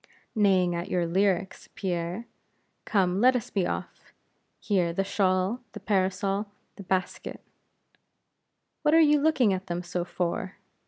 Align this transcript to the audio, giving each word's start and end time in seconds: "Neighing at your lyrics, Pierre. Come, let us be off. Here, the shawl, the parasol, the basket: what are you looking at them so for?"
"Neighing 0.33 0.73
at 0.73 0.89
your 0.89 1.05
lyrics, 1.05 1.69
Pierre. 1.75 2.25
Come, 2.85 3.21
let 3.21 3.35
us 3.35 3.51
be 3.51 3.67
off. 3.67 4.11
Here, 4.59 4.91
the 4.93 5.03
shawl, 5.03 5.59
the 5.73 5.79
parasol, 5.79 6.47
the 6.75 6.81
basket: 6.83 7.39
what 8.81 8.95
are 8.95 8.99
you 8.99 9.19
looking 9.21 9.53
at 9.53 9.67
them 9.67 9.83
so 9.83 10.03
for?" 10.03 10.55